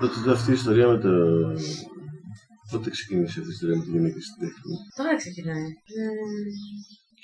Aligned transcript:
Τότε 0.00 0.30
αυτή 0.30 0.50
η 0.50 0.54
ιστορία 0.60 0.86
με 0.88 0.98
το. 0.98 1.10
Πότε 2.70 2.90
ξεκίνησε 2.90 3.38
αυτή 3.40 3.50
η 3.52 3.54
ιστορία 3.56 3.76
με 3.76 3.82
τη 3.84 3.90
γυναίκα 3.90 4.20
στην 4.26 4.38
τέχνη; 4.42 4.74
Τώρα 4.96 5.16
ξεκινάει. 5.16 5.66
Ε, 6.00 6.06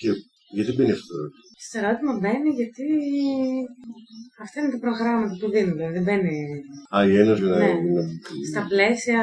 Και 0.00 0.08
γιατί 0.56 0.70
μπαίνει 0.74 0.92
αυτό 0.98 1.06
το 1.12 1.18
ερώτημα; 1.20 1.42
στο 1.66 1.76
ερώτημα 1.82 2.12
μπαίνει 2.20 2.50
γιατί 2.60 2.86
αυτά 4.44 4.56
είναι 4.60 4.70
τα 4.74 4.78
προγράμματα 4.84 5.34
που 5.40 5.46
δίνουν. 5.54 5.74
Δηλαδή 5.76 5.94
δεν 5.98 6.04
μπαίνει 6.06 6.36
Α, 6.96 6.98
η 7.10 7.12
Ένωση 7.22 7.42
να. 7.42 7.56
Ναι. 7.58 7.72
να- 7.96 8.08
στα 8.50 8.62
πλαίσια 8.70 9.20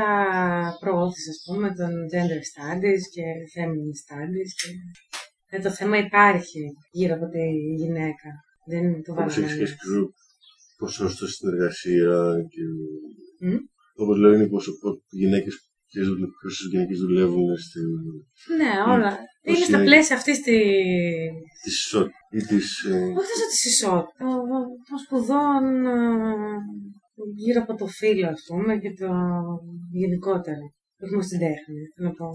προώθησης, 0.84 1.30
ας 1.34 1.40
πούμε, 1.46 1.68
των 1.80 1.92
gender 2.14 2.42
studies 2.52 3.04
και 3.16 3.26
feminine 3.54 3.96
studies. 4.04 4.52
Και... 4.60 4.70
Ε, 5.54 5.60
το 5.66 5.72
θέμα 5.80 5.98
υπάρχει 5.98 6.62
γύρω 6.92 7.14
από 7.18 7.28
τη 7.34 7.44
γυναίκα. 7.82 8.30
Δεν 8.72 8.84
το 9.04 9.12
Όπως 9.12 9.34
βάλαμε. 9.36 9.46
έχει 9.54 9.58
και 9.60 9.66
σκρου 9.74 10.04
ποσοστό 10.78 11.28
στην 11.28 11.48
εργασία 11.54 12.16
και. 12.54 12.64
Μμ. 13.48 13.58
Όπως 14.02 14.18
λέω 14.18 14.34
είναι 14.34 14.48
πόσο 14.48 14.72
γυναίκες. 15.10 15.56
Πόσες 16.42 16.68
γυναίκες 16.72 17.00
δουλεύουν 17.00 17.58
στη, 17.66 17.80
Ναι, 18.60 18.72
όλα. 18.94 19.12
Πώς 19.44 19.56
Είναι 19.58 19.66
στα 19.66 19.78
είναι- 19.78 19.86
πλαίσια 19.88 20.16
αυτής 20.20 20.38
τη. 20.46 20.58
της 21.64 21.76
ισότητα 21.86 22.18
ή 22.38 22.42
της. 22.50 22.68
Όχι 23.20 23.28
τόσο 23.32 23.46
της 23.54 23.64
ισότητα, 23.74 24.28
των 24.88 24.98
σπουδών 25.04 25.64
ε, 25.98 26.58
γύρω 27.44 27.60
από 27.64 27.74
το 27.82 27.88
φύλλο, 28.00 28.28
ας 28.36 28.42
πούμε, 28.48 28.72
και 28.84 28.92
το 29.02 29.10
γενικότερα. 30.02 30.66
Όχι 31.02 31.12
μόνο 31.14 31.26
στην 31.30 31.40
τέχνη. 31.46 31.82
Θέλω 31.94 32.08
να 32.10 32.16
πω 32.20 32.28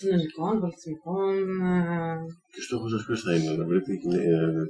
κοινωνικών, 0.00 0.52
πολιτισμικών. 0.62 1.32
ε, 1.72 2.16
Και 2.52 2.60
ο 2.62 2.64
στόχος 2.68 2.90
σας 2.92 3.02
ποιος 3.06 3.20
θα 3.24 3.30
είναι, 3.36 3.50
να 3.60 3.64
βρείτε 3.70 3.90
γυναί- 4.00 4.28
ε, 4.34 4.38
ε, 4.60 4.64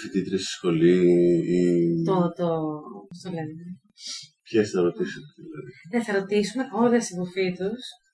φοιτήτρε 0.00 0.36
στη 0.36 0.50
σχολή 0.56 0.98
ή. 1.58 1.62
το, 2.08 2.18
το, 2.38 2.48
πώς 3.08 3.18
το 3.22 3.30
λένε; 3.36 3.62
Ποιες 4.48 4.70
θα 4.70 4.80
ρωτήσετε, 4.86 5.30
δηλαδή; 5.46 5.70
Δεν 5.92 6.02
θα 6.06 6.12
ρωτήσουμε 6.18 6.64
όλες 6.82 7.02
τι 7.06 7.14
υποφύτου 7.14 7.70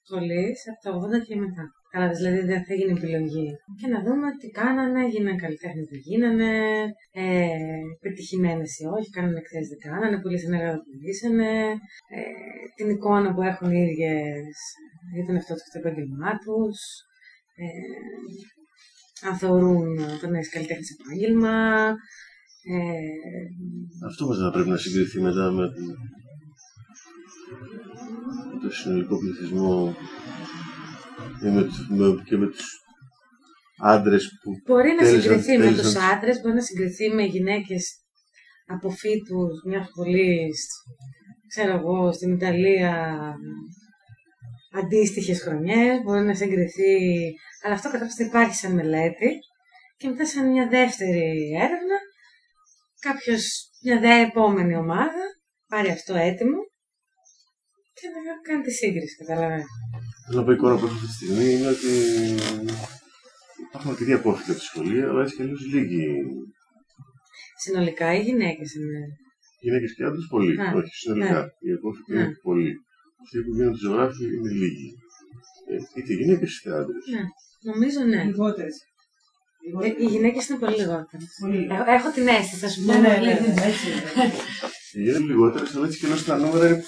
σχολής 0.06 0.58
από 0.70 0.80
το 0.84 0.90
80 1.16 1.26
και 1.26 1.36
μετά. 1.44 1.64
Καλά, 1.94 2.08
δηλαδή 2.18 2.40
δεν 2.50 2.60
θα 2.66 2.74
γίνει 2.78 2.94
επιλογή. 2.98 3.48
Και 3.80 3.88
να 3.94 3.98
δούμε 4.06 4.26
τι 4.40 4.48
κάνανε, 4.60 5.00
γίνανε 5.12 5.42
καλλιτέχνες 5.44 5.86
δεν 5.90 6.00
γίνανε, 6.08 6.50
ε, 7.22 7.48
πετυχημένες 8.02 8.70
ή 8.82 8.84
όχι, 8.96 9.08
κάνανε 9.16 9.38
εκθέσεις 9.42 9.70
δεν 9.72 9.80
κάνανε, 9.88 10.16
πολύ 10.22 10.38
συνεργάτε 10.38 10.76
δεν 10.76 10.84
πουλήσανε, 10.90 11.50
ε, 12.16 12.20
την 12.76 12.88
εικόνα 12.94 13.28
που 13.34 13.42
έχουν 13.50 13.70
οι 13.72 13.82
ίδιες 13.86 14.56
για 15.14 15.24
τον 15.26 15.34
εαυτό 15.36 15.52
τους 15.54 15.64
και 15.64 15.72
το 15.74 15.80
επάγγελμά 15.82 16.32
τους. 16.44 16.78
Ε, 17.62 17.66
αν 19.28 19.36
θεωρούν 19.38 19.96
το 20.20 20.28
να 20.30 20.38
είσαι 20.38 20.50
καλλιτέχνης 20.50 20.90
επάγγελμα. 21.00 21.86
Ε, 22.64 24.06
Αυτό 24.06 24.26
μας 24.26 24.38
θα 24.38 24.50
πρέπει 24.50 24.68
να 24.68 24.76
συγκριθεί 24.76 25.20
μετά 25.20 25.50
με, 25.50 25.66
το- 25.66 25.80
με 28.52 28.58
το 28.62 28.70
συνολικό 28.74 29.18
πληθυσμό 29.18 29.94
ή 31.44 31.48
με, 31.50 31.62
τους- 31.62 31.88
με- 31.88 32.22
και 32.24 32.36
με 32.36 32.46
τους 32.46 32.80
άντρες 33.78 34.28
που 34.42 34.50
Μπορεί 34.66 34.88
να 34.88 34.96
Τέλειωσαν- 34.96 35.22
συγκριθεί 35.22 35.50
με 35.50 35.56
τέλειωσαν 35.64 35.82
τους 35.84 35.92
τις- 35.92 36.02
άντρες, 36.12 36.40
μπορεί 36.40 36.54
να 36.54 36.60
συγκριθεί 36.62 37.08
με 37.14 37.22
γυναίκες 37.24 37.84
από 38.66 38.90
φύτους 38.90 39.62
μιας 39.66 39.86
σχολή, 39.86 40.50
ξέρω 41.48 41.72
εγώ, 41.78 42.12
στην 42.12 42.32
Ιταλία 42.32 42.94
αντίστοιχες 44.72 45.42
χρονιές, 45.42 46.02
μπορεί 46.02 46.24
να 46.24 46.34
συγκριθεί, 46.34 46.94
αλλά 47.62 47.74
αυτό 47.74 47.90
καταρχάς 47.90 48.14
θα 48.14 48.24
υπάρχει 48.24 48.54
σαν 48.54 48.72
μελέτη 48.74 49.30
και 49.96 50.08
μετά 50.08 50.26
σαν 50.26 50.50
μια 50.50 50.68
δεύτερη 50.68 51.50
έρευνα, 51.64 51.98
κάποιος, 53.00 53.42
μια 53.84 54.00
δε 54.00 54.20
επόμενη 54.20 54.76
ομάδα, 54.76 55.24
πάρει 55.68 55.90
αυτό 55.90 56.14
έτοιμο 56.14 56.60
και 57.92 58.06
να 58.08 58.40
κάνει 58.48 58.62
τη 58.62 58.70
σύγκριση, 58.70 59.16
καταλαβαίνετε. 59.16 59.66
Θέλω 60.26 60.38
να 60.40 60.44
πω 60.44 60.52
η 60.52 60.54
εικόνα 60.54 60.76
που 60.78 60.84
έχω 60.84 60.94
αυτή 60.94 61.06
τη 61.06 61.12
στιγμή 61.12 61.52
είναι 61.52 61.68
ότι 61.68 61.92
υπάρχουν 63.66 63.90
αρκετοί 63.90 64.12
απόφοιτοι 64.12 64.50
από 64.50 64.60
τη 64.60 64.64
σχολή, 64.64 65.02
αλλά 65.02 65.22
έτσι 65.22 65.34
κι 65.36 65.42
αλλιώς 65.42 65.66
λίγοι 65.72 66.06
Συνολικά 67.64 68.14
οι 68.14 68.20
γυναίκες 68.22 68.74
είναι 68.74 69.00
γυναίκες 69.60 69.94
και 69.94 70.04
άντρες 70.04 70.26
πολλοί. 70.30 70.56
Ναι. 70.56 70.72
Όχι, 70.74 70.94
συνολικά. 71.02 71.40
Οι 71.64 71.72
απόφοιτοι 71.72 72.12
Ναι. 72.12 72.20
είναι 72.20 72.38
πολλοί. 72.42 72.72
Αυτοί 73.22 73.36
που 73.44 73.52
γίνονται 73.56 73.80
ζωγράφοι 73.84 74.24
είναι 74.36 74.50
λίγοι. 74.62 74.88
Ε, 75.72 75.76
είτε 75.96 76.12
γυναίκες 76.20 76.50
είτε 76.58 76.70
άντρες. 76.78 77.04
Ναι, 77.14 77.22
νομίζω 77.70 78.00
ναι. 78.12 78.20
Λιγότερες. 78.30 78.76
Ε, 79.86 79.88
οι 80.02 80.06
γυναίκες 80.14 80.42
είναι 80.48 80.58
πολύ 80.62 80.76
λιγότερες. 80.82 81.28
Πολύ. 81.42 81.60
Έχω 81.98 82.08
την 82.16 82.26
αίσθηση, 82.34 82.56
θα 82.62 82.68
σου 82.72 82.80
πω. 82.84 82.92
Ναι, 82.92 82.98
ναι, 82.98 83.14
πολύ. 83.14 83.26
ναι, 83.26 83.34
ναι, 83.56 83.62
έτσι 83.70 83.84
είναι. 83.90 84.02
Οι 84.94 84.98
γυναίκες 85.02 85.18
είναι 85.20 85.28
λιγότερες, 85.32 85.68
αλλά 85.74 85.84
έτσι 85.86 85.98
κι 85.98 86.04
αλλιώς 86.06 86.24
τα 86.30 86.36
νούμερα 86.42 86.66
είναι 86.68 86.82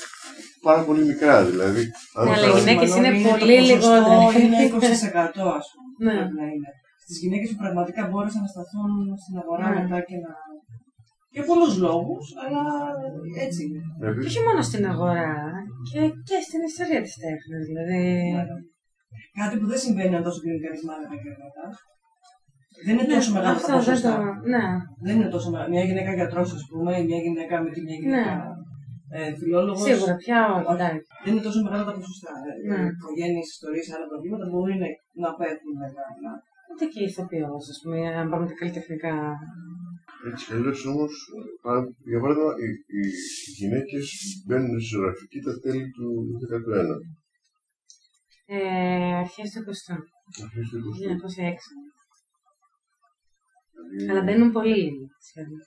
πάρα 0.69 0.83
πολύ 0.89 1.03
μικρά. 1.11 1.37
Δηλαδή, 1.51 1.83
αν 2.19 2.25
Ναι, 2.27 2.33
αλλά 2.35 2.47
οι 2.47 2.51
θα- 2.53 2.59
γυναίκες 2.59 2.91
είναι 2.99 3.11
Μάλλον 3.11 3.39
πολύ 3.39 3.57
το 3.69 3.75
ποσοστό 3.75 3.95
λιγότερες. 3.95 4.43
Είναι 4.43 4.59
20% 4.69 5.43
ας 5.61 5.67
πούμε. 5.73 6.13
Ναι. 6.13 6.15
Πρέπει 6.19 6.37
να 6.43 6.47
είναι. 6.55 6.71
Στις 7.05 7.17
γυναίκες 7.23 7.49
που 7.51 7.59
πραγματικά 7.65 8.03
μπόρεσαν 8.09 8.41
να 8.47 8.51
σταθούν 8.55 8.91
στην 9.23 9.35
αγορά 9.43 9.67
Ναι. 9.69 9.75
μετά 9.81 9.99
και 10.09 10.17
να... 10.25 10.33
Για 11.35 11.45
πολλούς 11.51 11.75
λόγους, 11.87 12.25
αλλά 12.43 12.63
έτσι 13.47 13.61
είναι. 13.67 13.81
δηλαδή, 13.99 14.19
Και 14.23 14.29
όχι 14.31 14.43
μόνο 14.47 14.61
στην 14.69 14.83
αγορά, 14.93 15.33
και, 15.91 16.01
και 16.29 16.37
στην 16.47 16.61
ιστορία 16.71 17.01
της 17.07 17.15
τέχνης. 17.25 17.63
Δηλαδή. 17.71 18.03
Ναι. 18.37 18.45
Κάτι 19.41 19.55
που 19.59 19.67
δεν 19.73 19.81
συμβαίνει 19.85 20.15
αν 20.19 20.23
τόσο 20.27 20.41
κλινικαρισμένα 20.43 21.03
επαγγέλματα. 21.09 21.65
Δεν 22.87 22.95
είναι 22.97 23.09
Ναι, 23.11 23.15
τόσο 23.19 23.31
μεγάλο 23.37 23.55
αυτό 23.57 23.67
τα 23.67 23.77
δεν 23.79 23.85
ποσοστά. 23.85 24.13
το. 24.17 24.23
Ναι. 24.55 24.65
Δεν 25.07 25.15
είναι 25.17 25.31
τόσο 25.37 25.49
μεγάλο. 25.53 25.69
Μια 25.75 25.85
γυναίκα 25.89 26.13
γιατρός, 26.19 26.49
ας 26.59 26.65
πούμε, 26.71 26.91
ή 27.01 27.03
μια 27.09 27.21
γυναίκα 27.27 27.55
με 27.65 27.69
τη 27.75 27.79
μια 27.87 27.97
γυναίκα 28.03 28.35
ε, 29.17 29.21
φιλόλογος. 29.41 29.83
Ναι. 29.83 29.89
Σίγουρα 29.93 30.15
πια 30.23 30.41
όχι. 30.59 30.73
εντάξει. 30.75 31.07
Δεν 31.25 31.31
είναι 31.33 31.45
τόσο 31.49 31.61
μεγάλα 31.67 31.85
τα 31.89 31.95
ποσοστά. 31.99 32.33
Ναι. 32.43 32.77
Ναι. 32.77 32.83
Οικογένειες, 32.95 33.47
ιστορίες, 33.55 33.87
άλλα 33.95 34.07
προβλήματα 34.13 34.45
μπορεί 34.53 34.75
να, 34.83 34.89
να 35.23 35.29
πέφτουν 35.39 35.75
μεγάλα. 35.85 36.31
Ούτε 36.71 36.85
και 36.93 37.01
ηθοποιός, 37.09 37.65
ας 37.73 37.79
πούμε, 37.83 37.99
αν 38.21 38.27
πάμε 38.33 38.45
τα 38.51 38.55
καλλιτεχνικά. 38.61 39.15
Έτσι 40.31 40.45
κι 40.47 40.53
αλλιώς 40.53 40.85
όμως, 40.87 41.13
παρα- 41.63 41.95
για 42.11 42.21
παράδειγμα, 42.21 42.53
οι, 42.63 42.69
οι 42.99 43.03
γυναίκες 43.59 44.07
μπαίνουν 44.47 44.81
στη 44.81 44.89
ζωγραφική 44.95 45.41
τα 45.41 45.61
τέλη 45.61 45.91
του 45.91 46.07
19ου. 46.51 46.99
Ε, 48.47 49.15
Αρχές 49.23 49.51
του 49.51 49.61
20ου. 49.61 49.97
Αρχές 50.45 50.69
του 50.69 50.77
20ου. 50.79 50.97
1906. 50.99 51.63
Δηλαδή, 53.91 54.11
Αλλά 54.11 54.23
μπαίνουν 54.23 54.53
πολύ 54.53 54.75
λίγοι. 54.77 55.07
σχεδόν. 55.29 55.59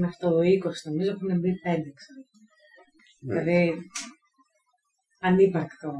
Μέχρι 0.00 0.16
το 0.18 0.28
20 0.28 0.84
νομίζω 0.88 1.10
έχουν 1.10 1.38
μπει 1.40 1.50
5, 1.64 1.88
ξέρω. 1.98 2.20
ναι. 3.20 3.42
Δηλαδή, 3.42 3.80
ανύπαρκτο. 5.20 5.92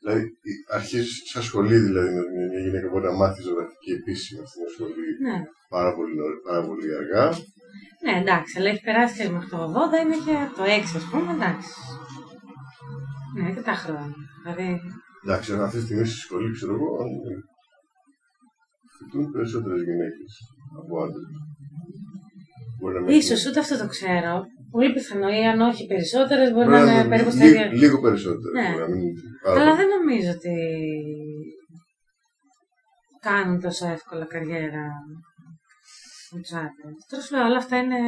Δηλαδή, 0.00 0.22
η- 0.50 0.62
αρχίζεις 0.78 1.22
σαν 1.30 1.42
σχολή, 1.48 1.76
δηλαδή, 1.88 2.08
με 2.16 2.20
μια- 2.32 2.48
μια 2.52 2.60
γυναίκα 2.66 2.88
μπορεί 2.88 3.04
να 3.04 3.16
μάθει 3.20 3.40
ζωγραφική 3.42 3.90
επίσημα 4.00 4.42
στην 4.50 4.62
σχολή 4.74 5.02
Ναι, 5.26 5.36
πάρα 5.76 5.90
πολύ, 5.96 6.12
νωρί- 6.20 6.42
πάρα 6.48 6.62
πολύ 6.68 6.88
αργά. 7.00 7.26
ναι, 8.04 8.12
εντάξει, 8.22 8.52
αλλά 8.58 8.68
έχει 8.72 8.82
περάσει 8.88 9.14
και 9.22 9.28
μέχρι 9.34 9.48
το 9.54 9.58
80, 9.68 9.96
είναι 10.04 10.18
και 10.26 10.36
το 10.58 10.62
6, 10.78 10.90
ας 11.00 11.06
πούμε, 11.10 11.30
εντάξει. 11.36 11.70
Ναι, 13.38 13.48
και 13.54 13.60
τα 13.70 13.74
χρόνια. 13.82 14.14
Δηλαδή, 14.42 14.68
Εντάξει, 15.24 15.52
αυτή 15.52 15.78
τη 15.78 15.84
στιγμή 15.84 16.06
στη 16.06 16.18
σχολή, 16.26 16.52
ξέρω 16.52 16.72
εγώ, 16.78 16.90
ε, 17.04 17.36
φοιτούν 18.96 19.24
περισσότερες 19.34 19.82
γυναίκες 19.88 20.32
από 20.80 20.92
άντρες. 21.04 21.28
Μπορεί 22.78 22.94
να 22.94 23.00
μην- 23.00 23.16
ίσως 23.18 23.46
ούτε 23.46 23.60
αυτό 23.60 23.78
το 23.78 23.86
ξέρω. 23.94 24.34
Πολύ 24.70 24.92
πιθανό, 24.92 25.28
ή 25.28 25.42
αν 25.52 25.60
όχι 25.60 25.86
περισσότερες, 25.86 26.48
μπορεί 26.52 26.68
μπορεί 26.68 26.84
να 26.84 26.92
είναι 26.92 27.08
περίπου 27.08 27.30
στα 27.30 27.44
λί- 27.44 27.50
ίδια. 27.50 27.66
Λίγο 27.82 27.96
περισσότερο. 28.00 28.52
Ναι. 28.56 28.68
μπορεί 28.70 28.80
να 28.82 28.88
μην 28.88 29.00
είναι 29.08 29.20
πάρα 29.42 29.60
Αλλά 29.60 29.70
πολύ. 29.70 29.78
δεν 29.80 29.88
νομίζω 29.96 30.30
ότι 30.38 30.54
κάνουν 33.28 33.60
τόσο 33.60 33.84
εύκολα 33.96 34.24
καριέρα 34.34 34.84
με 36.32 36.38
τους 36.42 36.52
άντρες. 36.62 36.94
Τώρα 37.08 37.22
σου 37.24 37.32
λέω, 37.34 37.44
όλα 37.50 37.60
αυτά 37.64 37.76
είναι 37.82 38.00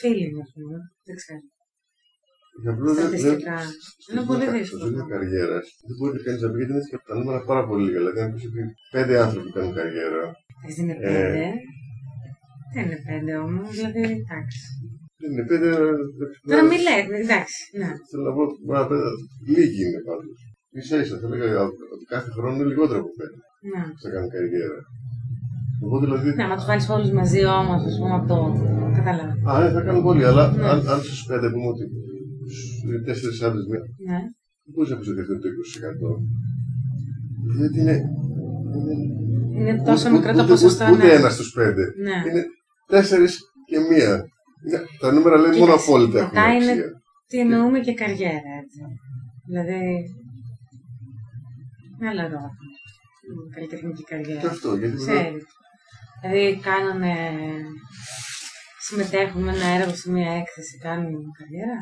feeling, 0.00 0.36
ας 0.44 0.50
πούμε. 0.54 0.76
Δεν 1.06 1.16
ξέρω. 1.20 1.42
Για 2.62 2.70
απλώς 2.74 2.92
δεν- 2.96 3.04
Στατιστικά. 3.06 3.56
δεν- 3.56 3.76
Είναι 4.10 4.22
πολύ 4.30 4.42
στο 4.46 4.52
δύσκολο. 4.58 4.82
ζήτημα 4.86 5.06
καριέρα 5.12 5.56
δεν 5.86 5.94
μπορεί 5.98 6.12
να 6.16 6.22
κάνει 6.26 6.38
να 6.44 6.48
πει 6.50 6.56
γιατί 6.60 6.72
είναι 6.74 6.86
και 6.90 6.98
τα 7.08 7.14
νούμερα 7.18 7.40
πάρα 7.50 7.62
πολύ 7.68 7.82
λίγα. 7.86 7.98
Δηλαδή, 8.00 8.20
αν 8.24 8.30
πεις 8.34 8.44
ότι 8.48 8.60
πέντε 8.94 9.14
άνθρωποι 9.24 9.50
κάνουν 9.56 9.74
καριέρα, 9.78 10.22
Δεν 10.66 10.76
είναι 10.82 10.96
Ε. 11.00 11.04
πέντε. 11.06 11.44
Δεν 12.74 12.82
είναι 12.84 13.00
πέντε 13.08 13.32
όμως, 13.46 13.70
δηλαδή 13.76 14.00
εντάξει. 14.22 14.60
Δεν 15.22 15.30
είναι 15.32 15.44
πέντε. 15.50 15.68
Τώρα 16.50 16.62
μη 16.70 16.76
λέτε, 16.86 17.14
εντάξει. 17.24 17.58
Ναι. 17.80 17.88
Θέλω 18.10 18.22
να 18.28 18.32
πω, 18.36 18.42
μπορεί 18.64 18.78
να 18.82 18.86
πέντε, 18.90 19.08
λίγοι 19.54 19.80
είναι 19.86 20.00
πάντως. 20.08 20.36
σα 20.88 20.94
ίσα, 21.02 21.14
θα 21.20 21.26
έλεγα 21.28 21.60
ότι 21.94 22.04
κάθε 22.14 22.30
χρόνο 22.36 22.54
είναι 22.56 22.68
λιγότερο 22.72 22.98
από 23.02 23.10
πέντε 23.20 23.36
ναι. 23.70 23.82
που 23.92 24.00
θα 24.04 24.08
κάνουν 24.14 24.30
καριέρα. 24.34 24.78
Εγώ 25.84 25.96
δηλαδή. 26.04 26.28
Ναι, 26.36 26.44
άμα 26.46 26.56
τους 26.58 26.68
βάλεις 26.70 26.86
όλους 26.94 27.10
μαζί 27.20 27.40
όμως, 27.60 27.80
ας 27.90 27.94
πούμε, 27.98 28.14
από 28.18 28.26
το. 28.32 28.38
Κατάλαβα. 28.98 29.32
Α, 29.50 29.52
ναι, 29.62 29.68
θα 29.76 29.82
κάνουν 29.86 30.02
πολύ, 30.08 30.24
αλλά 30.30 30.44
Ναι. 30.50 30.64
αν, 30.72 30.78
αν 30.92 30.98
στους 31.06 31.22
πέντε 31.28 31.46
πούμε 31.52 31.68
ότι 31.74 31.84
είναι 32.84 32.98
τέσσερις 33.08 33.38
άντρες, 33.46 33.64
ναι, 33.72 33.78
Ναι. 34.10 34.20
δεν 34.64 34.70
μπορείς 34.72 34.90
να 34.92 34.96
πεις 34.98 35.08
ότι 35.12 35.20
αυτό 35.22 35.32
είναι 35.34 35.42
το 35.46 35.50
20%. 35.58 36.10
Γιατί 37.60 37.78
είναι. 37.82 37.96
είναι 38.78 38.94
Είναι 39.58 39.82
τόσο 39.90 40.06
ούτε- 40.08 40.16
μικρό 40.16 40.32
το 40.32 40.42
ούτε- 40.42 40.52
ποσοστό. 40.52 40.84
Ούτε 40.92 41.06
ναι. 41.06 41.12
ένα 41.18 41.30
στους 41.36 41.50
πέντε. 41.58 41.84
Ναι. 42.06 42.16
Είναι 42.30 42.42
τέσσερις 42.92 43.32
και 43.70 43.78
μία. 43.90 44.12
Είναι- 44.66 44.84
Τα 45.00 45.12
νούμερα 45.12 45.36
λένε 45.36 45.56
μόνο 45.56 45.64
Κοίταξε, 45.64 45.90
απόλυτα 45.90 46.18
έχουν 46.18 46.30
μετά 46.34 46.52
είναι- 46.52 46.70
αξία. 46.70 46.90
Τι 47.28 47.38
εννοούμε 47.38 47.80
και 47.80 47.94
καριέρα, 47.94 48.50
έτσι. 48.62 48.80
Δηλαδή. 49.46 49.80
Είναι 52.00 52.08
άλλο 52.10 52.20
ερώτημα. 52.20 52.50
Η 53.48 53.54
Καλλιτεχνική 53.54 54.02
Και 54.02 54.14
καριέρα. 54.16 54.48
αυτό, 54.50 54.76
γιατί 54.76 54.94
μετά 54.96 55.12
Ξέρεις. 55.12 55.42
Δηλαδή 56.20 56.60
κάνανε. 56.60 57.14
Συμμετέχουν 58.80 59.42
με 59.42 59.52
ένα 59.52 59.66
έργο 59.66 59.94
σε 59.94 60.10
μια 60.10 60.32
έκθεση, 60.32 60.78
κάνουν 60.78 61.22
καριέρα. 61.38 61.78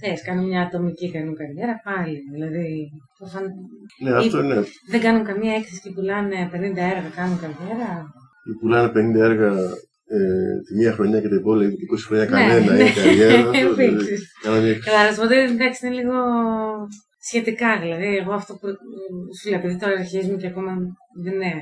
Θες, 0.00 0.22
κάνουν 0.22 0.46
μια 0.46 0.62
ατομική 0.62 1.10
κάνουν 1.10 1.34
καριέρα 1.36 1.80
πάλι. 1.84 2.18
Δηλαδή, 2.32 2.88
προφαν- 3.18 3.52
Ναι, 4.02 4.10
αυτό 4.16 4.42
είναι. 4.42 4.64
δεν 4.90 5.00
κάνουν 5.00 5.24
καμία 5.24 5.54
έκθεση 5.54 5.80
και 5.80 5.90
πουλάνε 5.90 6.48
50 6.52 6.82
έργα, 6.94 7.08
κάνουν 7.14 7.38
καριέρα. 7.40 8.06
Ή 8.50 8.52
πουλάνε 8.60 8.88
50 8.88 9.14
έργα 9.30 9.50
ε, 10.16 10.60
τη 10.66 10.74
μία 10.78 10.92
χρονιά 10.92 11.20
και 11.20 11.28
τα 11.28 11.34
υπόλοιπα 11.34 11.72
20 11.94 11.98
χρόνια 12.06 12.24
Ναι, 12.24 12.30
κανένα 12.30 12.72
ναι. 12.74 12.84
ή 12.84 12.92
καριέρα. 12.92 13.34
αυτό, 13.40 13.50
δηλαδή, 13.74 13.84
Επίσης. 13.84 14.32
κάνανε 14.42 14.66
μια- 14.68 14.78
Καλά, 14.86 15.02
να 15.04 15.10
σου 15.12 15.18
πω 15.20 15.24
ότι 15.24 15.34
εντάξει 15.36 15.86
είναι 15.86 15.94
λίγο 16.00 16.16
σχετικά. 17.28 17.70
Δηλαδή, 17.82 18.16
εγώ 18.16 18.32
αυτό 18.32 18.52
που 18.54 18.66
σου 19.36 19.48
λέω, 19.50 19.58
επειδή 19.58 19.76
τώρα 19.78 19.92
αρχίζουμε 19.98 20.36
και 20.40 20.46
ακόμα 20.46 20.72
δεν 21.24 21.32
είναι 21.34 21.52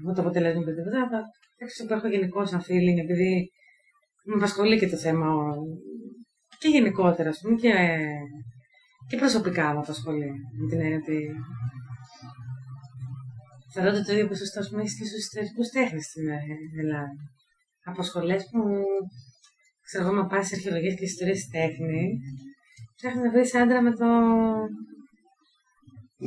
εγώ 0.00 0.12
το 0.14 0.20
αποτέλεσμα 0.20 0.62
του 0.64 0.74
τίποτα, 0.74 0.98
αλλά 1.04 1.20
έξω 1.64 1.86
που 1.86 1.92
έχω 1.96 2.08
γενικώ 2.08 2.40
ένα 2.52 2.60
feeling, 2.68 2.98
επειδή 3.04 3.30
με 4.28 4.34
απασχολεί 4.38 4.78
και 4.78 4.88
το 4.88 4.96
θέμα 4.96 5.26
ο- 5.34 5.64
και 6.60 6.68
γενικότερα, 6.68 7.28
ας 7.28 7.38
πούμε, 7.42 7.54
και, 7.62 7.72
και 9.08 9.16
προσωπικά 9.16 9.64
με 9.74 9.78
απασχολεί. 9.84 10.30
Με 10.58 10.64
την 10.70 10.80
έννοια 10.80 10.98
ότι 11.02 11.16
θεωρώ 13.80 13.96
ότι 13.96 14.06
το 14.06 14.12
ίδιο 14.12 14.28
ποσοστό 14.28 14.60
που 14.68 14.78
έχει 14.78 14.94
και 14.98 15.06
στους 15.08 15.22
ιστορικούς 15.26 15.68
τέχνες 15.76 16.04
στην 16.04 16.28
ε, 16.28 16.38
Ελλάδα. 16.82 17.22
Απασχολέ 17.90 18.36
που 18.50 18.60
ξέρω 19.86 20.04
εγώ, 20.04 20.14
να 20.14 20.26
πα 20.26 20.42
σε 20.42 20.54
αρχαιολογίες 20.54 20.94
και 20.94 21.04
ιστορίες 21.04 21.48
τέχνη, 21.56 22.02
ψάχνει 22.96 23.22
να 23.22 23.30
βρει 23.30 23.44
άντρα 23.60 23.80
με 23.82 23.92
το 24.00 24.08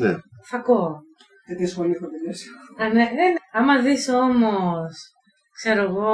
Ναι, 0.01 0.11
φακό. 0.49 0.81
Τέτοια 1.47 1.67
σχολή 1.67 1.91
έχω 1.95 2.07
τελειώσει. 2.13 2.47
Α, 2.81 2.87
ναι, 2.87 3.03
ναι, 3.03 3.27
ναι. 3.33 3.41
Άμα 3.51 3.81
δεις 3.81 4.07
όμως, 4.09 4.91
ξέρω 5.57 5.81
εγώ, 5.89 6.13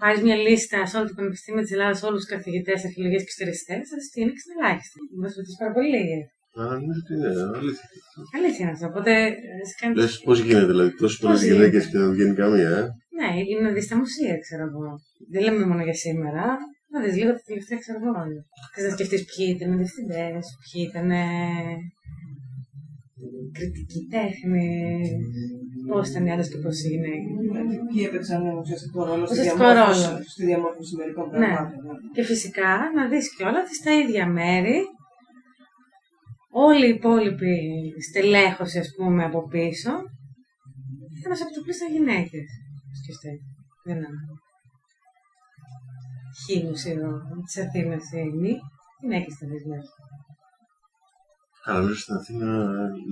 πάρεις 0.00 0.22
μια 0.22 0.36
λίστα 0.36 0.86
σε 0.86 0.96
όλα 0.96 1.08
τα 1.08 1.14
πανεπιστήμια 1.14 1.62
της 1.62 1.72
Ελλάδας, 1.72 2.02
όλους 2.02 2.20
τους 2.24 2.30
καθηγητές, 2.34 2.84
αρχαιολογίες 2.84 3.22
και 3.22 3.34
ιστοριστέ, 3.36 3.74
θα 3.74 3.94
δει 3.98 4.04
ότι 4.10 4.20
είναι 4.20 4.32
στην 4.42 4.52
ελάχιστη. 4.56 4.98
Μα 5.20 5.26
ρωτήσει 5.36 5.58
πάρα 5.62 5.72
πολύ. 5.72 6.06
αλλά 6.06 6.10
νομίζω 6.12 6.32
ότι 6.32 6.40
είναι 6.40 6.41
αλήθεια. 6.56 7.16
Αλήθεια 8.36 8.62
είναι 8.64 8.70
αυτό. 8.76 8.86
Οπότε, 8.86 9.12
ε, 9.26 9.32
σε 9.68 9.74
κάνει. 9.80 9.94
Λες, 10.00 10.20
πώς 10.26 10.38
γίνεται 10.40 10.66
δηλαδή, 10.72 10.90
τόσο 11.02 11.16
πολλές 11.22 11.38
Πώς 11.40 11.48
γυναίκες 11.48 11.70
γίνεται. 11.84 11.90
και 11.90 11.98
δεν 11.98 12.10
βγαίνει 12.14 12.34
καμία, 12.42 12.70
ε; 12.78 12.82
Ναι, 13.18 13.28
είναι 13.48 13.60
να 13.66 13.72
δει 13.74 13.82
τα 13.88 13.96
μουσεία, 14.00 14.34
ξέρω 14.44 14.64
εγώ. 14.70 14.88
Δεν 15.32 15.40
λέμε 15.46 15.66
μόνο 15.70 15.82
για 15.88 15.94
σήμερα. 16.04 16.44
Να 16.92 16.98
δεις 17.04 17.14
λίγο 17.20 17.32
τα 17.36 17.42
τελευταία, 17.48 17.78
ξέρω 17.84 17.98
εγώ. 18.02 18.12
Θες 18.74 18.84
να 18.86 18.90
σκεφτείς 18.96 19.22
ποιοι 19.30 19.46
ήταν 19.56 19.70
διευθυντές, 19.80 20.44
ποιοι 20.62 20.78
ήταν 20.90 21.08
κριτική 23.56 24.00
τέχνη, 24.14 24.68
πώς 25.90 26.04
ήταν 26.10 26.22
οι 26.26 26.30
άντρε 26.34 26.46
και 26.52 26.60
πώ 26.64 26.70
οι 26.82 26.88
γυναίκε. 26.92 27.28
Δηλαδή, 27.48 27.74
Ποιοι 27.90 28.02
έπαιξαν 28.08 28.40
ουσιαστικό 28.62 28.98
ρόλο 29.08 29.24
στη 29.26 29.34
Ουσιαστικό 29.38 29.64
διαμόρφωση, 29.64 30.06
ρόλο. 30.08 30.22
στη 30.32 30.42
διαμόρφωση 30.50 30.92
μερικών 31.00 31.26
Ναι. 31.28 31.30
πραγμάτων. 31.32 31.80
ναι. 31.86 31.94
Και 32.14 32.22
φυσικά 32.30 32.72
να 32.96 33.02
δεις 33.10 33.24
κιόλας 33.36 33.62
ότι 33.66 33.74
στα 33.80 33.92
ίδια 34.02 34.24
μέρη 34.38 34.76
όλοι 36.52 36.86
οι 36.86 36.94
υπόλοιποι 36.98 37.54
στελέχωση, 38.08 38.78
ας 38.78 38.90
πούμε, 38.96 39.24
από 39.24 39.40
πίσω 39.48 39.90
ήταν 41.18 41.32
ως 41.32 41.40
επιτοπλίστων 41.40 41.92
γυναίκες. 41.94 42.48
Σκεφτείτε. 43.00 43.44
Δεν 43.84 43.96
είναι. 43.96 44.24
Χι 46.40 46.64
μουσείο 46.66 47.10
της 47.44 47.56
Αθήνας 47.64 48.04
είναι 48.12 48.52
γυναίκες 49.00 49.34
ήταν 49.34 49.48
δεις 49.50 49.64
μέσα. 49.72 49.92
Καλά, 51.64 51.78
νομίζω 51.78 52.00
στην 52.00 52.14
Αθήνα 52.14 52.48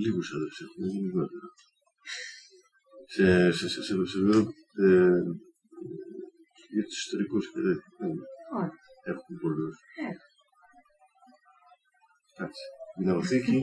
λίγους 0.02 0.28
άντρε 0.34 0.50
έχουμε 0.64 0.86
γενικότερα. 0.94 1.48
Σε, 3.14 3.52
σε, 3.58 3.68
σε, 3.68 3.82
σε, 3.82 3.82
σε 3.82 4.18
επίπεδο 4.18 4.40
ε, 4.84 5.20
για 6.74 6.84
του 6.88 6.96
ιστορικούς 7.02 7.44
και 7.50 7.60
τέτοια. 7.66 7.90
δεν 7.98 8.10
Όχι. 8.62 8.78
Έχουν 9.10 9.34
πολλούς. 9.42 9.76
Έχουν. 10.10 10.28
Εντάξει. 12.34 12.64
Η 12.98 13.02
Ναυροθήκη 13.04 13.56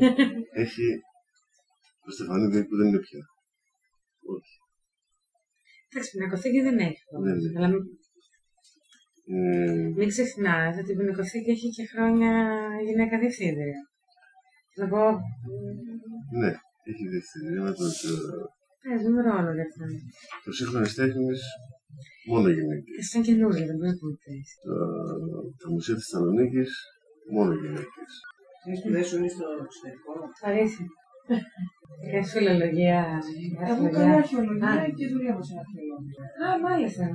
έχει 0.63 0.87
το 2.03 2.11
Στεφανίδη 2.15 2.65
που 2.67 2.75
δεν 2.77 2.87
είναι 2.87 2.99
πια. 3.05 3.23
Όχι. 4.35 4.55
Εντάξει, 5.89 6.11
πινακοθήκη 6.11 6.61
δεν 6.67 6.77
έχει. 6.87 7.01
Δεν 7.23 7.33
έχει. 7.37 7.57
Αλλά 7.57 7.67
μην- 7.67 7.85
Ε, 9.29 9.91
μην 9.97 10.07
ξεχνάς 10.13 10.77
ότι 10.81 10.91
η 10.91 10.95
πινακοθήκη 10.95 11.49
έχει 11.55 11.69
και 11.77 11.85
χρόνια 11.91 12.31
γυναίκα 12.87 13.15
διευθύντρια. 13.19 13.79
Να 14.79 14.85
πω, 14.91 15.01
ναι, 16.39 16.51
έχει 16.89 17.03
διευθυντή. 17.13 17.51
με 17.65 17.71
το, 17.79 17.85
το, 18.01 18.11
παίζουν 18.83 19.15
ρόλο 19.27 19.51
για 19.57 19.65
αυτό. 19.69 19.83
το 20.45 20.51
σύγχρονος 20.57 20.93
τέχνης 20.99 21.41
μόνο 22.31 22.47
γυναίκες. 22.57 22.95
Και 22.97 23.03
σαν 23.11 23.21
καινούργια, 23.27 23.65
δεν 23.69 23.75
μπορεί 23.77 23.89
να 23.93 23.97
το 24.01 24.07
πεις. 24.23 24.49
Τα, 24.65 24.75
τα 25.61 25.67
μουσεία 25.71 25.95
της 25.95 26.03
Θεσσαλονίκης 26.09 26.71
μόνο 27.35 27.51
γυναίκες. 27.61 28.11
Οι 28.69 28.75
σπουδέ 28.79 29.01
σου 29.07 29.15
είναι 29.17 29.31
στο 29.35 29.45
εξωτερικό. 29.65 30.11
Σ' 30.39 30.45
αρέσει. 30.49 30.83
Κάνεις 32.11 32.31
φιλολογία. 32.35 32.99
Εγώ 33.69 33.83
αρχαιολογία. 33.83 33.97
κάνω 33.97 34.15
αρχαιολογία 34.23 34.71
Α. 34.85 34.89
και 34.97 35.05
δουλεύω 35.13 35.41
σε 35.47 35.53
αρχαιολόγια. 35.63 36.23
Α, 36.45 36.47
μάλιστα. 36.67 37.05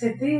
Σε 0.00 0.08
τι; 0.18 0.32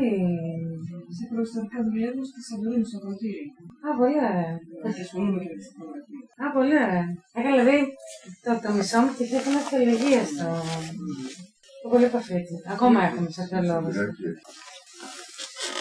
Σε 1.17 1.25
προϊστορικά 1.31 1.78
δουλεύω 1.88 2.23
στη 2.31 2.38
Σαντορίνη, 2.49 2.87
στο 2.90 2.99
Κοντήρι. 3.05 3.44
Α, 3.87 3.88
πολύ 4.00 4.19
ωραία. 4.28 4.52
Και 4.94 5.02
ασχολούμαι 5.06 5.38
και 5.43 5.50
με 5.52 5.56
τη 5.61 5.67
φωτογραφία. 5.75 6.23
Α, 6.43 6.44
πολύ 6.56 6.75
ωραία. 6.84 7.05
Έκανα 7.38 7.56
δηλαδή 7.61 7.78
το, 8.44 8.50
το 8.64 8.69
μισό 8.76 8.99
μου 9.02 9.11
και 9.17 9.25
θα 9.31 9.37
έκανα 9.40 9.58
αρχαιολογία 9.62 10.23
στο. 10.32 10.49
Το 11.82 11.87
πολύ 11.93 12.06
επαφή. 12.11 12.38
Ακόμα 12.75 12.99
έχουμε 13.08 13.28
σαν 13.34 13.44
αρχαιολόγο. 13.44 13.88
Λιγάκι. 13.94 14.28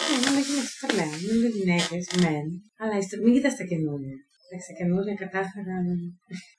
Ναι, 0.10 0.16
μόνο 0.24 0.40
γυναίκε 0.48 0.74
τα 0.82 0.88
λέω. 0.98 1.12
Δεν 1.26 1.34
είναι 1.38 1.50
γυναίκε, 1.58 1.98
μεν. 2.24 2.46
Αλλά 2.82 2.96
είστε- 3.00 3.22
μην 3.24 3.34
κοιτάς 3.36 3.56
τα 3.60 3.64
καινούργια. 3.72 4.18
Εντάξει, 4.48 4.68
τα 4.70 4.74
καινούργια 4.80 5.16
κατάφεραν. 5.24 5.86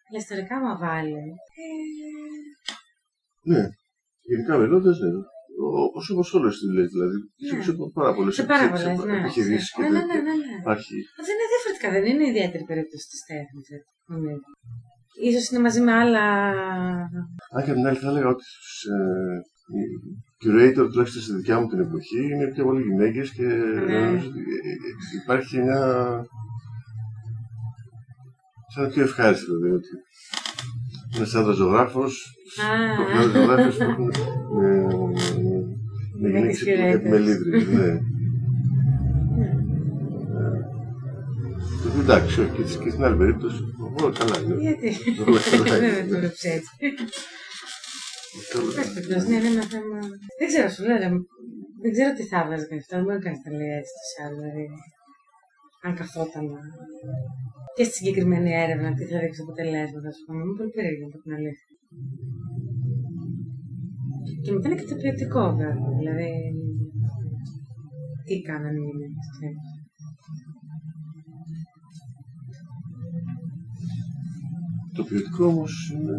Αλλά 0.07 0.19
ιστορικά 0.25 0.55
μου 0.63 0.71
βάλει. 0.85 1.21
Ε, 1.63 1.67
Ναι, 3.53 3.63
γενικά 4.31 4.53
μιλώντα, 4.61 4.93
ναι. 5.03 5.11
Ο- 5.79 5.91
Όσο 5.99 6.11
όπω 6.15 6.25
όλε 6.39 6.51
τι 6.59 6.65
δουλειέ 6.69 6.87
δηλαδή. 6.95 7.17
Ναι. 7.57 7.63
Σε 7.69 7.73
πάρα 7.99 8.13
πολλές 8.17 8.35
σε 8.35 8.45
πάρα 8.53 8.67
πολλές, 8.71 8.99
ναι. 9.09 9.17
επιχειρήσεις 9.21 9.71
και 9.75 9.83
Ναι, 9.83 9.89
ναι, 9.89 9.99
ναι, 9.99 10.01
τέτοια. 10.07 10.23
ναι, 10.23 10.35
ναι. 10.49 10.57
Υπάρχει. 10.65 10.97
Δεν 11.27 11.33
είναι 11.35 11.47
διαφορετικά, 11.53 11.89
δεν 11.97 12.05
είναι 12.11 12.27
ιδιαίτερη 12.33 12.65
περίπτωση 12.71 13.05
της 13.13 13.21
τέχνης. 13.31 13.67
Νομίζω. 14.13 14.41
Ίσως 15.29 15.45
είναι 15.49 15.63
μαζί 15.67 15.81
με 15.87 15.93
άλλα. 16.03 16.25
Αν 17.55 17.61
και 17.65 17.71
απ' 17.73 17.79
την 17.81 17.87
άλλη 17.89 17.99
θα 18.05 18.09
έλεγα 18.13 18.29
ότι 18.35 18.45
στους, 18.55 18.75
ε, 18.95 19.37
οι 19.77 19.83
curator, 20.43 20.87
τουλάχιστον 20.91 21.23
στη 21.23 21.33
δικιά 21.41 21.57
μου 21.61 21.67
την 21.73 21.81
εποχή, 21.87 22.21
είναι 22.33 22.47
πιο 22.55 22.65
πολύ 22.69 22.83
γυναίκες 22.89 23.29
και 23.37 23.43
Ναι. 23.89 23.99
νομίζω 24.05 24.29
ότι, 24.29 24.41
ε, 24.41 24.71
ε, 24.71 25.21
υπάρχει 25.23 25.55
μια. 25.67 25.81
Σαν 28.77 28.91
πιο 28.93 29.03
ευχάριστη 29.03 29.45
δηλαδή. 29.47 29.75
Ότι 29.75 29.89
ένα 31.17 31.27
άντρα 31.41 31.53
ζωγράφο, 31.53 32.03
Α. 32.05 32.09
προφανώ 32.97 33.31
ζωγράφο 33.33 33.77
που 33.77 33.83
έχουν 33.83 34.05
με, 34.55 34.85
με 36.21 36.29
Γυναίκες 36.29 36.63
γυναίκε 36.63 36.83
curators. 36.83 36.95
επιμελήτριε. 36.95 37.65
Ναι. 37.79 37.85
Ε, 37.87 38.01
Εντάξει, 42.01 42.41
όχι, 42.41 42.51
και 42.57 42.67
στην- 42.67 42.83
και 42.85 42.91
στην 42.91 43.05
άλλη 43.05 43.17
περίπτωση, 43.17 43.59
όλα 44.03 44.13
καλά 44.19 44.37
είναι. 44.43 44.55
Γιατί; 44.65 44.89
Όλα 45.27 45.41
καλά 45.51 45.79
Δεν 45.79 45.85
είναι. 45.85 46.01
το 46.03 46.19
βλέπει 46.19 46.49
έτσι. 46.57 46.73
Όλα 48.57 48.71
καλά 48.77 48.91
Πες 48.95 49.25
το, 49.25 49.29
ναι, 49.31 49.37
είναι 49.37 49.49
ένα 49.55 49.65
θέμα. 49.75 49.99
Δεν 50.39 50.47
ξέρω, 50.51 50.69
σου 50.75 50.83
λέω. 50.87 50.97
ρε, 51.03 51.09
Δεν 51.83 51.91
ξέρω 51.95 52.11
τι 52.17 52.25
θα 52.31 52.39
έβαζε 52.45 52.65
και 52.69 52.77
αυτό. 52.83 52.93
Δεν 52.97 53.05
μπορεί 53.05 53.19
κανεί 53.25 53.37
να 53.39 53.45
τα 53.47 53.51
λέει 53.59 53.73
έτσι 53.81 53.93
τόσο 54.01 54.19
άλλο. 54.27 54.41
Δηλαδή, 55.87 55.93
αν 55.93 55.95
καθόταν 55.95 56.45
να. 56.53 56.61
και 57.77 57.85
στη 57.85 57.95
συγκεκριμένη 57.99 58.51
έρευνα, 58.65 58.89
τι 58.97 59.05
θα 59.11 59.19
δείξει 59.23 59.43
αποτελέσματα, 59.47 60.09
ας 60.15 60.19
πούμε. 60.23 60.41
Είμαι 60.43 60.57
πολύ 60.59 60.73
περίεργη 60.77 61.05
από 61.09 61.19
την 61.23 61.33
αλήθεια. 61.39 61.69
Και 64.43 64.53
μετά 64.53 64.67
είναι 64.69 64.81
και 64.81 64.91
το 64.93 64.97
ποιοτικό, 65.01 65.45
βέβαια. 65.61 65.91
Δηλαδή. 66.01 66.31
Τι 68.27 68.35
κάνανε 68.49 68.79
οι 68.81 68.89
γυναίκες, 68.91 69.27
ξέρεις. 69.35 69.65
Το 74.97 75.03
ποιοτικό 75.09 75.45
όμως 75.55 75.73
είναι. 75.93 76.17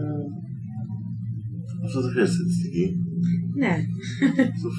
Αυτό 1.86 1.97
δεν 2.01 2.12
χρειάζεται 2.13 2.38
στατιστική. 2.38 2.86
Ναι, 3.62 3.74
Αυτό 4.55 4.69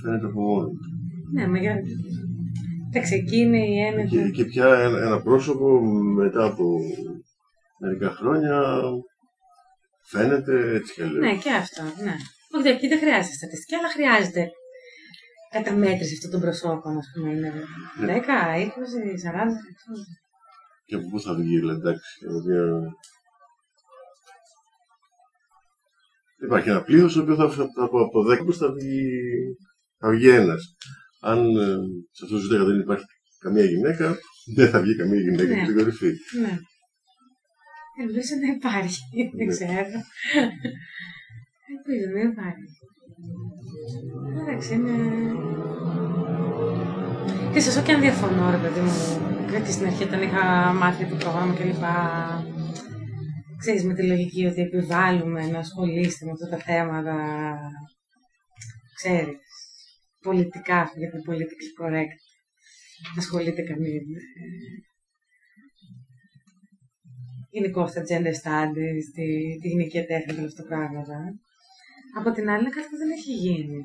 φαίνεται 0.00 0.26
από 0.30 0.40
μόνο. 0.48 0.68
του. 0.68 0.90
ναι, 1.34 1.44
μα 1.48 1.58
για. 1.58 1.74
Εντάξει, 2.96 3.14
εκεί 3.14 3.36
είναι 3.36 3.58
η 3.66 3.78
έννοια. 3.80 4.04
Και, 4.04 4.20
του- 4.24 4.30
και 4.30 4.44
πια 4.44 4.66
ένα, 4.78 4.98
ένα 4.98 5.22
πρόσωπο 5.22 5.80
μετά 6.20 6.44
από 6.44 6.64
μερικά 7.80 8.10
χρόνια 8.10 8.82
Φαίνεται 10.08 10.74
έτσι 10.74 10.92
κι 10.94 11.02
αλλιώς. 11.02 11.24
Ναι, 11.24 11.36
και 11.36 11.50
αυτό, 11.52 11.82
ναι. 11.82 12.14
Όχι, 12.56 12.68
εκεί 12.68 12.88
δεν 12.88 12.98
χρειάζεται 12.98 13.34
στατιστική, 13.34 13.74
αλλά 13.74 13.88
χρειάζεται 13.88 14.50
καταμέτρηση 15.50 16.14
αυτών 16.14 16.30
των 16.30 16.40
προσώπων, 16.40 16.96
ας 16.98 17.06
πούμε. 17.14 17.30
Είναι 17.32 17.52
Ναι. 18.00 18.06
10, 18.06 18.56
20, 18.56 19.16
40. 19.24 19.60
ξέρω. 19.78 19.96
Και 20.84 20.94
από 20.94 21.08
πού 21.10 21.20
θα 21.20 21.34
βγει, 21.34 21.58
δηλαδή, 21.58 21.80
εντάξει. 21.80 22.10
δηλαδή, 22.20 22.52
Υπάρχει 26.44 26.68
ένα 26.68 26.82
πλήθος 26.82 27.12
το 27.14 27.20
οποίο 27.20 27.34
θα, 27.34 27.50
θα, 27.50 27.62
από, 27.84 28.00
από 28.00 28.22
10 28.22 28.44
πώς 28.44 28.56
θα 28.56 28.72
βγει, 28.72 29.08
θα 29.98 30.08
βγει 30.10 30.28
ένας. 30.28 30.62
Αν 31.20 31.38
ε, 31.56 31.76
σε 32.10 32.24
αυτό 32.24 32.36
το 32.48 32.62
10 32.62 32.66
δεν 32.66 32.80
υπάρχει 32.80 33.04
καμία 33.38 33.64
γυναίκα, 33.64 34.16
δεν 34.56 34.68
θα 34.70 34.80
βγει 34.80 34.96
καμία 34.96 35.20
γυναίκα 35.20 35.54
Ναι. 35.54 35.62
στην 35.64 35.76
κορυφή. 35.76 36.10
Ναι. 36.40 36.58
Ελπίζω 38.02 38.34
να 38.42 38.52
υπάρχει. 38.56 39.00
Δεν 39.36 39.46
Ναι. 39.46 39.52
ξέρω. 39.52 39.98
Ελπίζω 41.72 42.06
να 42.14 42.20
υπάρχει. 42.30 42.68
Εντάξει, 44.40 44.74
είναι. 44.74 44.92
Και 47.52 47.58
όσο 47.58 47.82
και 47.82 47.92
αν 47.92 48.00
διαφωνώ, 48.00 48.50
ρε 48.50 48.56
παιδί 48.56 48.80
μου, 48.80 48.94
και 49.64 49.70
στην 49.70 49.86
αρχή 49.86 50.02
όταν 50.02 50.22
είχα 50.22 50.72
μάθει 50.72 51.04
το 51.04 51.16
πρόγραμμα 51.16 51.54
κλπ. 51.54 51.84
Ξέρεις, 53.58 53.84
με 53.84 53.94
τη 53.94 54.02
λογική 54.06 54.46
ότι 54.46 54.60
επιβάλλουμε 54.60 55.46
να 55.46 55.58
ασχολείστε 55.58 56.24
με 56.24 56.30
αυτά 56.30 56.48
τα 56.48 56.56
θέματα, 56.56 57.16
ξέρεις, 58.94 59.36
πολιτικά, 60.28 60.80
γιατί 61.00 61.16
πολιτικά 61.28 61.66
correct, 61.80 62.16
να 63.14 63.20
ασχολείται 63.22 63.62
κανείς 63.70 64.02
με 64.12 64.20
γενικώ 67.56 67.82
στα 67.92 68.02
gender 68.08 68.34
studies, 68.42 69.04
τη, 69.16 69.26
τη 69.60 69.66
γυναικεία 69.72 70.04
τέχνη 70.10 70.32
και 70.32 70.40
όλα 70.40 70.50
αυτά 70.52 70.62
τα 70.62 70.68
πράγματα. 70.72 71.16
Από 72.18 72.28
την 72.36 72.44
άλλη, 72.50 72.62
είναι 72.62 72.76
κάτι 72.76 72.88
που 72.90 73.00
δεν 73.02 73.10
έχει 73.18 73.32
γίνει. 73.44 73.78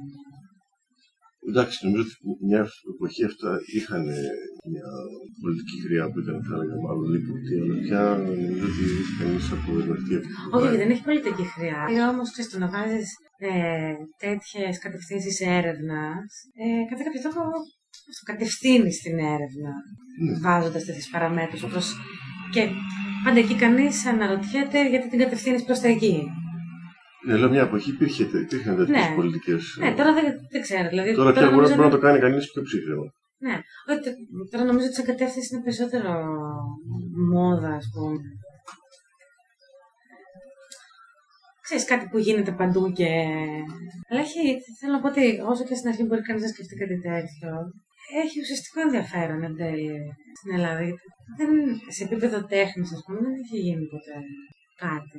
Εντάξει, 1.50 1.78
νομίζω 1.86 2.04
ότι 2.04 2.46
μια 2.50 2.64
εποχή 2.94 3.24
αυτά 3.32 3.52
είχαν 3.78 4.04
ε, 4.18 4.22
μια 4.74 4.88
πολιτική 5.42 5.78
χρειά 5.86 6.04
που 6.10 6.20
ήταν, 6.24 6.38
θα 6.48 6.54
έλεγα, 6.56 6.76
μάλλον 6.86 7.08
ύποπτη, 7.20 7.54
αλλά 7.62 7.76
πια 7.86 8.04
νομίζω 8.28 8.64
ότι 8.70 8.84
έχει 9.02 9.14
κανεί 9.20 9.40
απογοητευτεί 9.56 10.14
αυτή. 10.20 10.32
την 10.34 10.54
Όχι, 10.56 10.66
πορεία. 10.66 10.80
δεν 10.82 10.90
έχει 10.94 11.04
πολιτική 11.10 11.46
χρειά. 11.56 11.80
Όμως, 12.12 12.28
ξέρεις, 12.34 12.52
το 12.54 12.58
να 12.64 12.70
βάζεις 12.76 13.10
ε, 13.50 13.94
τέτοιες 14.26 14.80
κατευθύνσεις 14.86 15.40
έρευνας, 15.60 16.28
ε, 16.64 16.84
κατά 16.90 17.04
κάποιο 17.06 17.22
τρόπο 17.22 17.40
αυτό 18.12 18.24
κατευθύνεις 18.32 18.96
την 19.02 19.18
έρευνα, 19.36 19.72
Ναι. 20.26 20.34
βάζοντας 20.44 20.84
τέτοιες 20.86 21.08
παραμέτρους. 21.14 21.64
Όπως... 21.64 21.86
Και 22.54 22.64
πάντα 23.24 23.40
εκεί 23.40 23.56
κανείς 23.56 24.06
αναρωτιέται 24.06 24.90
γιατί 24.90 25.08
την 25.10 25.20
κατευθύνεις 25.20 25.64
προς 25.64 25.80
τα 25.80 25.88
εκεί. 25.88 26.18
Ναι, 27.26 27.36
λέω 27.38 27.50
μια 27.50 27.62
εποχή 27.62 27.90
υπήρχε, 27.90 28.24
υπήρχαν 28.24 28.76
τέτοιες 28.78 28.98
Ναι. 29.10 29.16
πολιτικές. 29.16 29.62
Ναι, 29.80 29.94
τώρα 29.94 30.14
δεν, 30.14 30.26
δεν 30.52 30.62
ξέρω. 30.62 30.90
Δηλαδή, 30.90 31.14
Τώρα 31.14 31.32
πια 31.32 31.42
μπορεί, 31.42 31.56
νομίζω 31.56 31.76
μπορεί 31.76 31.88
να 31.88 31.94
ότι- 31.94 32.02
το 32.02 32.08
κάνει 32.08 32.20
κανείς 32.20 32.52
πιο 32.52 32.62
ψύχρεμα. 32.68 33.08
Ναι, 33.46 33.56
ότι 33.94 34.10
τώρα 34.52 34.64
νομίζω 34.70 34.86
ότι 34.86 34.96
σαν 34.96 35.06
κατεύθυνση 35.06 35.50
είναι 35.54 35.64
περισσότερο 35.68 36.12
μόδα, 37.34 37.72
ας 37.82 37.88
πούμε. 37.94 38.18
Ξέρεις, 41.72 41.90
κάτι 41.94 42.08
που 42.12 42.18
γίνεται 42.18 42.52
παντού 42.52 42.92
και... 42.92 43.10
Αλλά 44.10 44.20
έχει, 44.26 44.42
θέλω 44.80 44.94
να 44.94 45.02
πω 45.02 45.08
ότι 45.08 45.26
όσο 45.52 45.64
και 45.68 45.76
στην 45.76 45.90
αρχή 45.90 46.04
μπορεί 46.04 46.22
κανείς 46.22 46.44
να 46.44 46.48
σκεφτεί 46.54 46.76
κάτι 46.76 46.98
τέτοιο, 47.08 47.52
έχει 48.24 48.40
ουσιαστικό 48.44 48.80
ενδιαφέρον 48.82 49.44
εν 49.44 49.56
τέλει 49.56 49.92
στην 50.40 50.52
Ελλάδα. 50.58 50.82
Γιατί 50.88 51.06
δεν, 51.38 51.50
σε 51.96 52.04
επίπεδο 52.04 52.38
τέχνης, 52.54 52.94
ας 52.96 53.02
πούμε, 53.06 53.20
δεν 53.26 53.34
έχει 53.44 53.58
γίνει 53.66 53.86
ποτέ 53.94 54.16
κάτι. 54.86 55.18